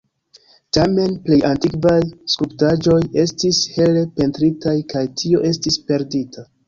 Tamen, 0.75 1.11
plej 1.27 1.37
antikvaj 1.49 1.99
skulptaĵoj 2.35 2.97
estis 3.25 3.59
hele 3.77 4.03
pentritaj, 4.17 4.77
kaj 4.95 5.05
tio 5.23 5.45
estis 5.51 5.79
perdita. 5.93 6.49